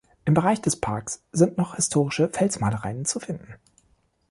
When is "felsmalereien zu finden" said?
2.27-3.53